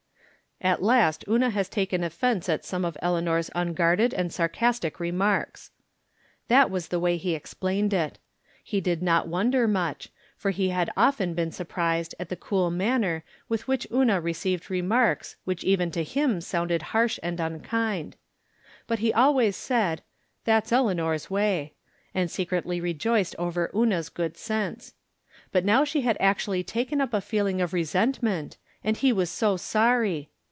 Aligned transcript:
"At 0.71 0.83
last 0.83 1.25
Una 1.27 1.49
has 1.49 1.67
taken 1.67 2.03
offense 2.03 2.47
at 2.47 2.63
some 2.63 2.85
of 2.85 2.95
El 3.01 3.15
eanor's 3.19 3.49
unguarded 3.55 4.13
and 4.13 4.29
carcaotic 4.31 4.99
remarks." 4.99 5.71
That 6.49 6.69
was 6.69 6.89
the 6.89 6.99
way 6.99 7.17
he 7.17 7.33
explained 7.33 7.95
it. 7.95 8.19
He 8.63 8.79
did 8.79 9.01
not 9.01 9.27
wonder 9.27 9.67
much, 9.67 10.09
for 10.37 10.51
he 10.51 10.69
had 10.69 10.85
been 10.89 10.93
often 10.95 11.33
sur 11.51 11.63
182 11.63 11.63
I'rom 11.63 11.67
Different 11.67 12.05
Standpoints. 12.05 12.13
prised 12.13 12.15
at 12.19 12.29
the 12.29 12.35
cool 12.35 12.69
manner 12.69 13.23
with 13.49 13.65
wliich 13.65 13.91
Una 13.91 14.21
re 14.21 14.33
ceived 14.33 14.69
remarks 14.69 15.35
which 15.45 15.63
even 15.63 15.89
to 15.89 16.03
him 16.03 16.39
sounded 16.39 16.81
harsh 16.93 17.17
and 17.23 17.39
unkind. 17.39 18.15
But 18.85 18.99
he 18.99 19.11
always 19.11 19.55
said," 19.57 20.03
Tliat's 20.45 20.71
Elea 20.71 20.93
nor's 20.93 21.31
way," 21.31 21.73
and 22.13 22.29
secretly 22.29 22.79
rejoiced 22.79 23.35
over 23.39 23.71
Una's 23.73 24.09
good 24.09 24.37
sense. 24.37 24.93
But 25.51 25.65
now 25.65 25.83
she 25.83 26.01
had 26.01 26.17
actually 26.19 26.63
taken 26.63 27.01
up 27.01 27.15
a 27.15 27.21
feeling 27.21 27.61
of 27.61 27.73
resentment, 27.73 28.57
and 28.83 28.95
he 28.97 29.11
was 29.11 29.31
so 29.31 29.57
sorry 29.57 30.29